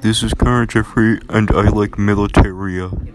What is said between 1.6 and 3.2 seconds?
like Militaria.